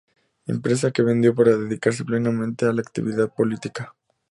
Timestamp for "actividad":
2.81-3.31